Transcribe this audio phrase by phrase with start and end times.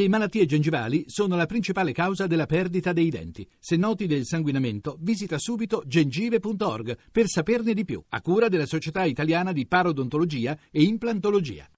[0.00, 3.46] Le malattie gengivali sono la principale causa della perdita dei denti.
[3.58, 9.04] Se noti del sanguinamento, visita subito gengive.org per saperne di più, a cura della Società
[9.04, 11.68] Italiana di Parodontologia e Implantologia.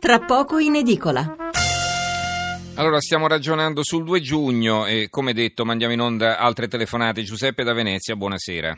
[0.00, 1.36] Tra poco in edicola.
[2.74, 7.22] Allora, stiamo ragionando sul 2 giugno e come detto mandiamo in onda altre telefonate.
[7.22, 8.76] Giuseppe da Venezia, buonasera.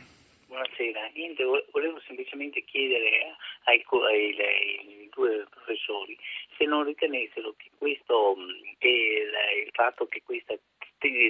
[0.49, 6.15] Buonasera, Niente, volevo semplicemente chiedere ai, ai, ai due professori
[6.57, 9.31] se non ritenessero che questo il,
[9.65, 10.55] il fatto che questa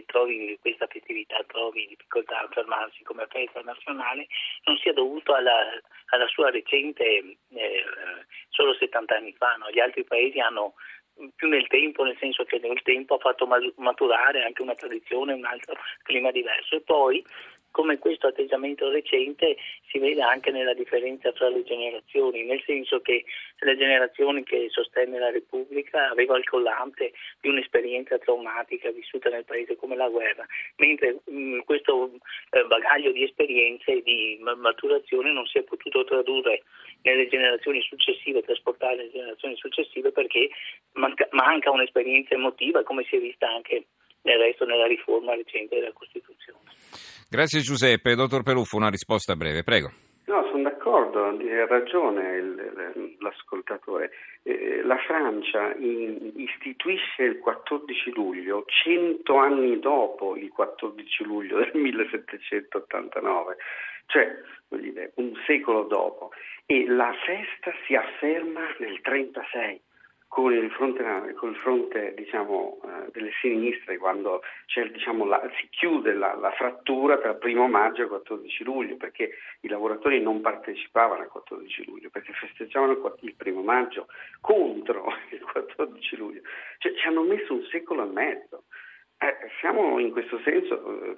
[0.05, 4.27] trovi questa festività trovi difficoltà a fermarsi come festa nazionale
[4.65, 5.65] non sia dovuto alla,
[6.09, 7.83] alla sua recente eh,
[8.49, 9.71] solo 70 anni fa no?
[9.71, 10.75] gli altri paesi hanno
[11.35, 15.45] più nel tempo, nel senso che nel tempo ha fatto maturare anche una tradizione, un
[15.45, 17.23] altro clima diverso e poi
[17.73, 19.57] come questo atteggiamento recente
[19.89, 23.25] si vede anche nella differenza tra le generazioni, nel senso che
[23.61, 29.75] la generazione che sostenne la Repubblica aveva al collante di un'esperienza traumatica vissuta nel paese
[29.75, 30.45] come la guerra,
[30.77, 32.11] mentre mh, questo
[32.51, 36.61] eh, bagaglio di esperienze e di maturazione non si è potuto tradurre
[37.01, 40.49] nelle generazioni successive, trasportare nelle generazioni successive perché
[40.93, 43.85] manca, manca un'esperienza emotiva come si è vista anche
[44.21, 46.71] nel resto nella riforma recente della Costituzione.
[47.29, 48.15] Grazie Giuseppe.
[48.15, 49.91] Dottor Peruffo, una risposta breve, prego.
[50.25, 54.11] No, sono d'accordo, ha ragione il, l'ascoltatore.
[54.43, 63.57] Eh, la Francia istituisce il 14 luglio, cento anni dopo il 14 luglio del 1789,
[64.07, 64.27] cioè
[64.69, 66.31] dire, un secolo dopo,
[66.65, 69.81] e la festa si afferma nel 1936
[70.33, 74.41] con il fronte, con il fronte diciamo, eh, delle sinistre quando
[74.91, 78.97] diciamo, la, si chiude la, la, frattura tra il primo maggio e il 14 luglio
[78.97, 84.07] perché i lavoratori non partecipavano al 14 luglio perché festeggiavano il primo maggio
[84.41, 86.41] contro il 14 luglio
[86.79, 88.63] cioè ci hanno messo un secolo e mezzo
[89.19, 91.15] eh, siamo in questo senso, eh,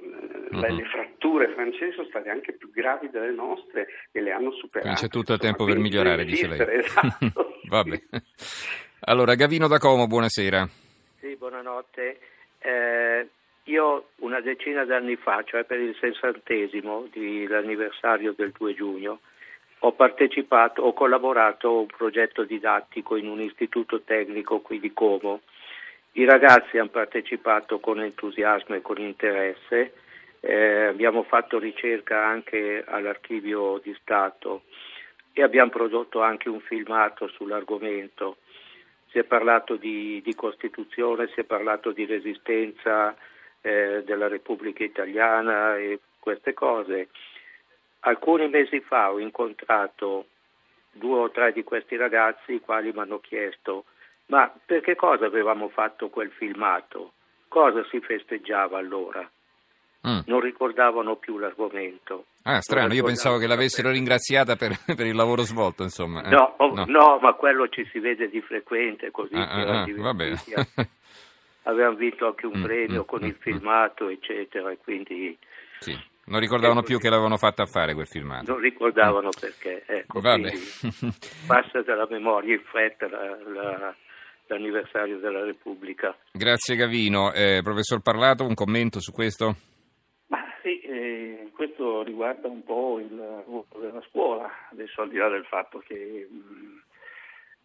[0.55, 0.75] mm-hmm.
[0.75, 4.99] le fratture francesi sono state anche più gravi delle nostre e le hanno superate.
[4.99, 6.59] C'è tutto il tempo per migliorare, dice lei.
[6.83, 7.61] Esatto.
[7.67, 7.99] Vabbè.
[9.01, 10.67] Allora, Gavino da Como, buonasera.
[11.19, 12.19] Sì, buonanotte.
[12.59, 13.27] Eh,
[13.65, 19.19] io una decina d'anni fa, cioè per il sessantesimo dell'anniversario del 2 giugno,
[19.79, 25.41] ho partecipato, ho collaborato a un progetto didattico in un istituto tecnico qui di Como.
[26.13, 29.93] I ragazzi hanno partecipato con entusiasmo e con interesse,
[30.39, 34.63] eh, abbiamo fatto ricerca anche all'archivio di Stato
[35.33, 38.37] e abbiamo prodotto anche un filmato sull'argomento
[39.15, 43.15] si è parlato di, di Costituzione, si è parlato di resistenza
[43.61, 47.07] eh, della Repubblica Italiana e queste cose.
[48.01, 50.25] Alcuni mesi fa ho incontrato
[50.91, 53.85] due o tre di questi ragazzi i quali mi hanno chiesto
[54.27, 57.13] ma per che cosa avevamo fatto quel filmato?
[57.47, 59.21] Cosa si festeggiava allora?
[60.07, 60.19] Mm.
[60.25, 62.25] Non ricordavano più l'argomento.
[62.47, 66.23] Ah, strano, io pensavo che l'avessero ringraziata per, per il lavoro svolto, insomma.
[66.23, 67.17] Eh, no, oh, no, no.
[67.19, 69.33] ma quello ci si vede di frequente, così.
[69.33, 70.39] Ah, ah, ah va bene.
[71.63, 75.35] Avevamo vinto anche un mm, premio mm, con mm, il filmato, eccetera, e quindi...
[75.79, 75.97] Sì.
[76.27, 78.51] Non ricordavano più che l'avevano fatta a fare quel filmato.
[78.51, 80.51] Non ricordavano perché, ecco, Vabbè.
[81.47, 83.95] passa dalla memoria in fretta la, la,
[84.47, 86.15] l'anniversario della Repubblica.
[86.31, 87.31] Grazie Gavino.
[87.31, 89.55] Eh, professor Parlato, un commento su questo?
[91.53, 96.27] Questo riguarda un po' il ruolo della scuola, adesso al di là del fatto che
[96.29, 96.81] mh,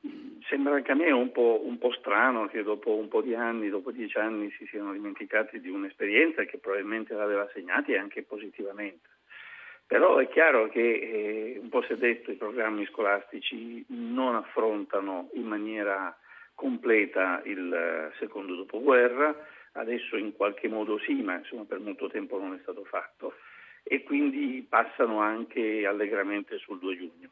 [0.06, 3.34] mm, sembra anche a me un po', un po', strano che dopo un po' di
[3.34, 9.08] anni, dopo dieci anni, si siano dimenticati di un'esperienza che probabilmente l'aveva segnati anche positivamente.
[9.86, 15.30] Però è chiaro che, eh, un po' si è detto, i programmi scolastici non affrontano
[15.32, 16.16] in maniera
[16.54, 19.34] completa il eh, secondo dopoguerra,
[19.72, 23.34] adesso in qualche modo sì, ma insomma per molto tempo non è stato fatto
[23.82, 27.30] e quindi passano anche allegramente sul 2 giugno.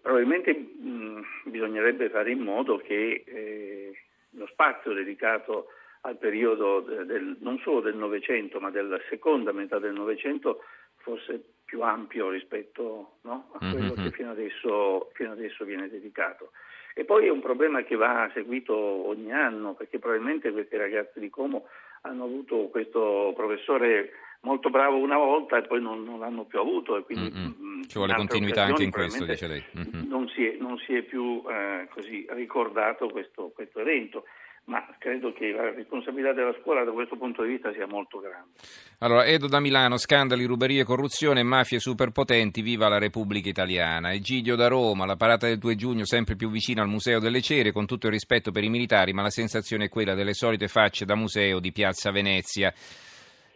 [0.00, 3.98] Probabilmente mh, bisognerebbe fare in modo che eh,
[4.30, 5.68] lo spazio dedicato
[6.02, 10.64] al periodo del, non solo del Novecento ma della seconda metà del Novecento
[10.96, 14.04] fosse più ampio rispetto no, a quello mm-hmm.
[14.04, 16.50] che fino adesso, fino adesso viene dedicato.
[16.94, 21.30] E poi è un problema che va seguito ogni anno, perché probabilmente questi ragazzi di
[21.30, 21.66] Como
[22.02, 24.10] hanno avuto questo professore
[24.42, 26.96] molto bravo una volta e poi non, non l'hanno più avuto.
[26.96, 27.82] E quindi, mm-hmm.
[27.82, 29.64] Ci vuole continuità anche in questo, dice lei.
[29.76, 30.08] Mm-hmm.
[30.08, 34.24] Non, si è, non, si è, più eh, così ricordato questo, questo, evento.
[34.64, 38.50] Ma credo che la responsabilità della scuola da questo punto di vista sia molto grande.
[38.98, 44.12] Allora, Edo da Milano, scandali, ruberie, corruzione, mafie superpotenti, viva la Repubblica Italiana.
[44.12, 47.72] Egidio da Roma, la parata del 2 giugno sempre più vicina al Museo delle Cere,
[47.72, 51.04] con tutto il rispetto per i militari, ma la sensazione è quella delle solite facce
[51.04, 52.72] da museo di Piazza Venezia.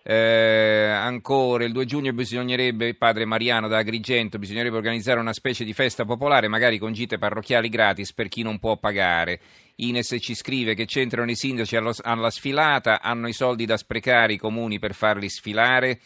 [0.09, 5.73] Eh, ancora il 2 giugno bisognerebbe, padre Mariano da Agrigento, bisognerebbe organizzare una specie di
[5.73, 9.41] festa popolare, magari con gite parrocchiali gratis per chi non può pagare.
[9.77, 14.35] Ines ci scrive che c'entrano i sindaci allo, alla sfilata, hanno i soldi da sprecare
[14.35, 15.99] i comuni per farli sfilare.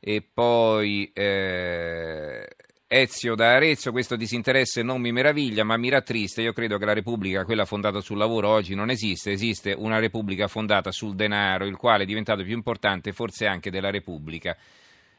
[0.00, 2.48] E poi eh,
[2.88, 6.40] Ezio da Arezzo, questo disinteresse non mi meraviglia, ma mi rattrista.
[6.40, 9.32] Io credo che la Repubblica, quella fondata sul lavoro, oggi non esiste.
[9.32, 13.90] Esiste una Repubblica fondata sul denaro, il quale è diventato più importante forse anche della
[13.90, 14.56] Repubblica.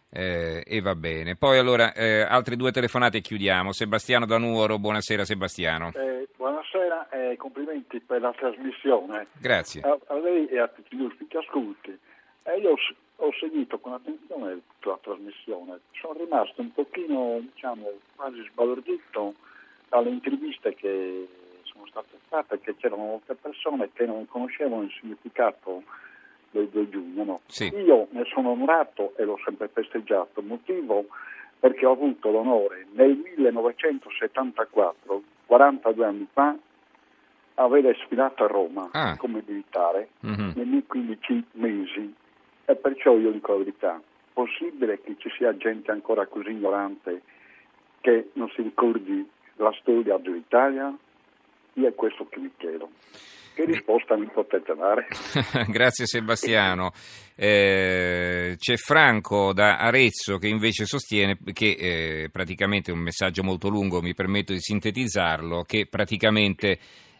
[0.09, 1.35] Eh, e va bene.
[1.35, 3.73] Poi allora, eh, altre due telefonate e chiudiamo.
[3.73, 5.91] Sebastiano da Nuoro, buonasera Sebastiano.
[5.93, 9.27] Eh, buonasera e complimenti per la trasmissione.
[9.41, 9.81] Grazie.
[9.81, 11.99] A, a lei e a tutti gli ascolti.
[12.43, 12.77] Eh, io
[13.19, 19.33] ho seguito con attenzione tutta la trasmissione, sono rimasto un pochino, diciamo, quasi sbalordito
[19.89, 21.27] dalle interviste che
[21.63, 25.83] sono state fatte, che c'erano molte persone che non conoscevano il significato
[26.51, 27.23] del 2 giugno.
[27.23, 27.41] No?
[27.47, 27.73] Sì.
[27.75, 31.05] Io ne sono onorato e l'ho sempre festeggiato, motivo
[31.59, 36.55] perché ho avuto l'onore nel 1974, 42 anni fa,
[37.55, 39.17] avere sfilato a Roma Ah.
[39.17, 40.51] come militare Mhm.
[40.55, 42.13] nei miei 15 mesi
[42.69, 44.01] e perciò io dico la verità,
[44.33, 47.21] possibile che ci sia gente ancora così ignorante
[48.01, 49.25] che non si ricordi
[49.55, 50.93] la storia dell'Italia?
[51.73, 52.89] Io è questo che vi chiedo.
[53.53, 55.07] Che risposta mi potete dare?
[55.71, 56.91] Grazie Sebastiano.
[57.35, 64.01] Eh, c'è Franco da Arezzo che invece sostiene che eh, praticamente un messaggio molto lungo,
[64.01, 66.77] mi permetto di sintetizzarlo, che praticamente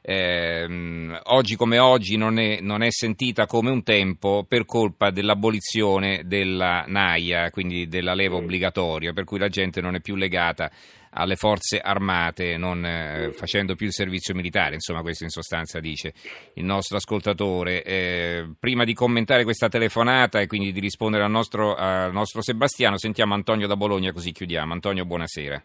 [0.09, 6.21] ehm, oggi come oggi non è, non è sentita come un tempo per colpa dell'abolizione
[6.25, 10.71] della NAIA, quindi della leva obbligatoria, per cui la gente non è più legata
[11.09, 16.13] alle forze armate, non eh, facendo più il servizio militare, insomma questo in sostanza dice
[16.53, 17.83] il nostro ascoltatore.
[17.83, 22.97] Eh, prima di commentare questa telefonata e quindi di rispondere al nostro, al nostro Sebastiano,
[22.97, 24.71] sentiamo Antonio da Bologna così chiudiamo.
[24.71, 25.63] Antonio, buonasera.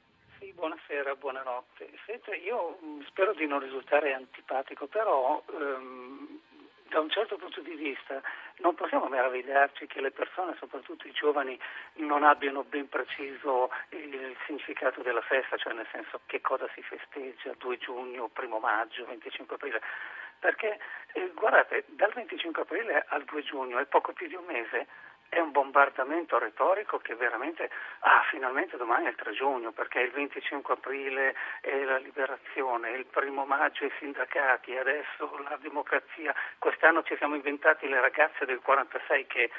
[2.13, 6.41] Senta, io mh, spero di non risultare antipatico, però ehm,
[6.91, 8.21] da un certo punto di vista
[8.59, 11.59] non possiamo meravigliarci che le persone, soprattutto i giovani,
[11.95, 17.55] non abbiano ben preciso il significato della festa, cioè nel senso che cosa si festeggia
[17.57, 19.81] 2 giugno, 1 maggio, 25 aprile.
[20.39, 20.79] Perché,
[21.15, 24.87] eh, guardate, dal 25 aprile al 2 giugno è poco più di un mese,
[25.33, 27.71] è un bombardamento retorico che veramente,
[28.01, 33.07] ah, finalmente domani è il 3 giugno, perché il 25 aprile è la liberazione, il
[33.07, 36.35] primo maggio i sindacati, adesso la democrazia.
[36.59, 39.51] Quest'anno ci siamo inventati le ragazze del 46 che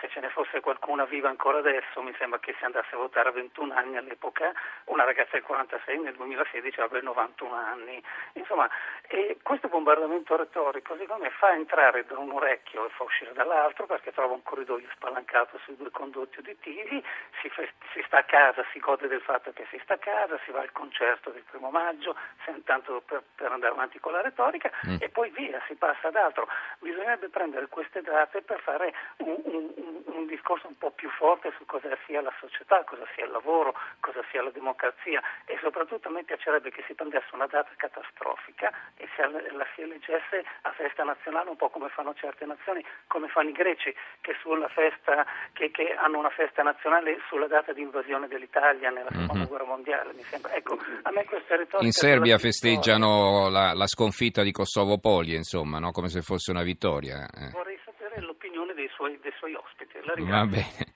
[0.00, 3.28] se ce ne fosse qualcuna viva ancora adesso, mi sembra che si andasse a votare
[3.28, 4.52] a 21 anni all'epoca,
[4.84, 8.02] una ragazza del 46 nel 2016 avrebbe 91 anni.
[8.34, 8.68] Insomma,
[9.08, 13.86] e questo bombardamento retorico secondo me fa entrare da un orecchio e fa uscire dall'altro
[13.86, 17.02] perché trova un corridoio spalancato sui due condotti uditivi,
[17.40, 20.38] si, fe- si sta a casa, si gode del fatto che si sta a casa,
[20.44, 24.20] si va al concerto del primo maggio, se- tanto per, per andare avanti con la
[24.22, 26.48] retorica e poi via, si passa ad altro.
[26.80, 31.52] Bisognerebbe prendere queste date per fare un, un- un- un discorso un po' più forte
[31.56, 36.08] su cosa sia la società, cosa sia il lavoro, cosa sia la democrazia e soprattutto
[36.08, 40.72] a me piacerebbe che si prendesse una data catastrofica e se la si eleggesse a
[40.72, 45.26] festa nazionale un po' come fanno certe nazioni, come fanno i greci che, sulla festa,
[45.52, 50.12] che, che hanno una festa nazionale sulla data di invasione dell'Italia nella seconda guerra mondiale.
[50.12, 50.52] Mi sembra.
[50.54, 55.78] Ecco, a me questa retorica In Serbia festeggiano la, la sconfitta di Kosovo Poli, insomma,
[55.78, 55.90] no?
[55.92, 57.26] come se fosse una vittoria.
[57.26, 57.50] eh.
[57.52, 59.66] Vorrei sapere l'opinione dei suoi, dei suoi ospiti.
[59.94, 59.97] La ringrazio.
[60.16, 60.86] Va bene.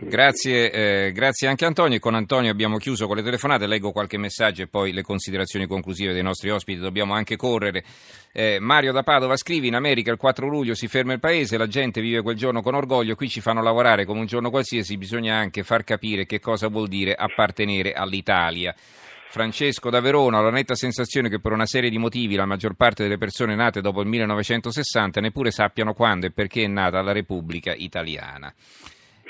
[0.00, 1.96] Grazie, eh, grazie anche Antonio.
[1.96, 3.66] E con Antonio abbiamo chiuso con le telefonate.
[3.66, 6.80] Leggo qualche messaggio e poi le considerazioni conclusive dei nostri ospiti.
[6.80, 7.84] Dobbiamo anche correre.
[8.32, 11.68] Eh, Mario da Padova scrive: In America il 4 luglio si ferma il paese, la
[11.68, 13.14] gente vive quel giorno con orgoglio.
[13.14, 14.96] Qui ci fanno lavorare come un giorno qualsiasi.
[14.96, 18.74] Bisogna anche far capire che cosa vuol dire appartenere all'Italia.
[19.30, 22.74] Francesco da Verona ho la netta sensazione che per una serie di motivi la maggior
[22.74, 27.12] parte delle persone nate dopo il 1960 neppure sappiano quando e perché è nata la
[27.12, 28.52] Repubblica Italiana.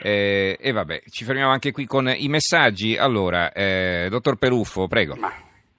[0.03, 2.97] Eh, e vabbè, ci fermiamo anche qui con i messaggi.
[2.97, 5.17] Allora, eh, dottor Peruffo, prego.
[5.17, 5.31] Ma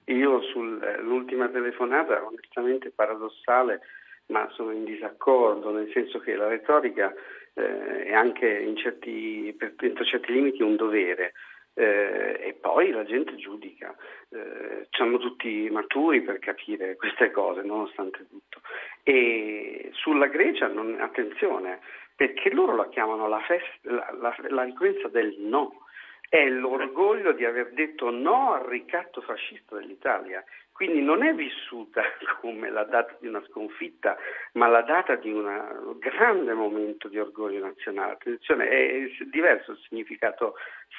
[0.04, 3.80] io sull'ultima telefonata, onestamente paradossale,
[4.26, 7.12] ma sono in disaccordo, nel senso che la retorica
[7.54, 11.32] eh, è anche in certi, per, entro certi limiti un dovere.
[11.74, 13.94] Eh, e poi la gente giudica.
[14.30, 18.60] Eh, siamo tutti maturi per capire queste cose, nonostante tutto.
[19.02, 21.80] E sulla Grecia, non, attenzione,
[22.14, 25.80] perché loro la chiamano la, festa, la, la, la ricorrenza del no.
[26.28, 30.42] È l'orgoglio di aver detto no al ricatto fascista dell'Italia.
[30.72, 32.02] Quindi non è vissuta
[32.40, 34.16] come la data di una sconfitta,
[34.54, 38.12] ma la data di un grande momento di orgoglio nazionale.
[38.12, 40.54] Attenzione, è diverso il significato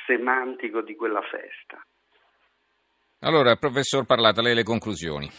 [0.06, 1.84] semantico di quella festa.
[3.20, 5.30] Allora, professor Parlata, lei le conclusioni.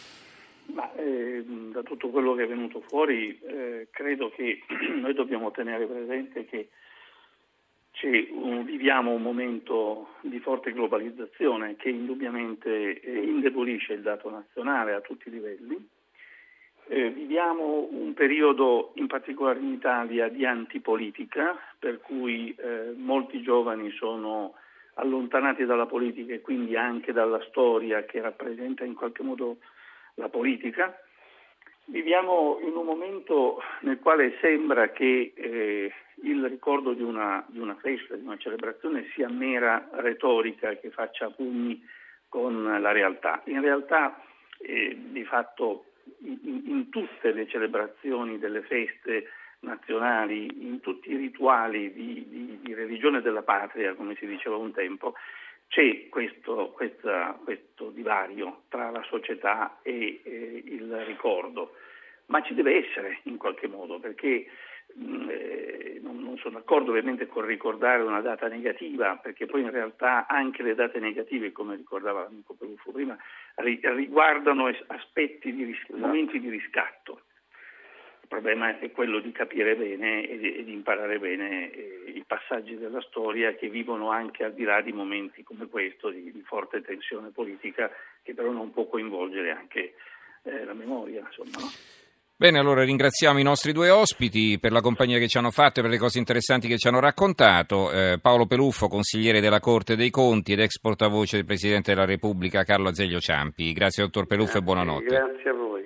[0.73, 4.63] Ma, eh, da tutto quello che è venuto fuori, eh, credo che
[4.99, 6.69] noi dobbiamo tenere presente che
[8.03, 15.01] un, viviamo un momento di forte globalizzazione che indubbiamente eh, indebolisce il dato nazionale a
[15.01, 15.89] tutti i livelli.
[16.87, 23.89] Eh, viviamo un periodo, in particolare in Italia, di antipolitica, per cui eh, molti giovani
[23.91, 24.53] sono
[24.95, 29.57] allontanati dalla politica e quindi anche dalla storia che rappresenta in qualche modo
[30.15, 30.95] la politica.
[31.85, 37.75] Viviamo in un momento nel quale sembra che eh, il ricordo di una, di una,
[37.75, 41.83] festa, di una celebrazione sia mera retorica che faccia pugni
[42.29, 43.41] con la realtà.
[43.45, 44.21] In realtà,
[44.59, 45.85] eh, di fatto,
[46.19, 49.29] in, in, tutte le celebrazioni delle feste
[49.59, 54.71] nazionali, in tutti i rituali di, di, di religione della patria, come si diceva un
[54.71, 55.15] tempo,
[55.67, 61.73] c'è questo, questa, questo divario tra la società e eh, il ricordo,
[62.27, 64.45] ma ci deve essere in qualche modo perché
[64.97, 70.25] eh, non, non, sono d'accordo ovviamente con ricordare una data negativa, perché poi in realtà
[70.27, 73.17] anche le date negative, come ricordava l'amico Peruffo prima,
[73.55, 77.21] ri, riguardano aspetti di ris- momenti di riscatto.
[78.21, 82.23] Il problema è quello di capire bene e di, e di imparare bene eh, i
[82.25, 86.41] passaggi della storia che vivono anche al di là di momenti come questo di, di
[86.41, 87.91] forte tensione politica
[88.23, 89.93] che però non può coinvolgere anche
[90.41, 91.19] eh, la memoria.
[91.19, 91.69] Insomma, no?
[92.37, 95.83] Bene, allora ringraziamo i nostri due ospiti per la compagnia che ci hanno fatto e
[95.83, 97.89] per le cose interessanti che ci hanno raccontato.
[97.91, 102.65] Eh, Paolo Peluffo, consigliere della Corte dei Conti ed ex portavoce del Presidente della Repubblica
[102.65, 103.71] Carlo Azeglio Ciampi.
[103.71, 105.05] Grazie dottor Peluffo grazie, e buonanotte.
[105.05, 105.85] Grazie a voi.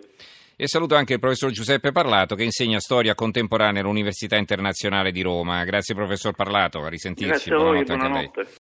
[0.56, 5.64] E saluto anche il professor Giuseppe Parlato che insegna storia contemporanea all'Università Internazionale di Roma.
[5.66, 7.32] Grazie professor Parlato, a risentirci.
[7.32, 8.40] Grazie a voi, buonanotte, buonanotte.
[8.40, 8.58] anche a lei.